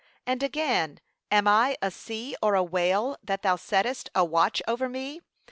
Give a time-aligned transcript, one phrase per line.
[0.25, 0.99] And again,
[1.29, 5.21] 'Am I a sea, or a whale, that thou settest a watch over me?